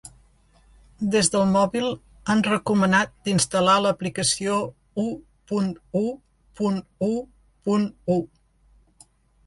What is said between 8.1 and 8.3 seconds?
u.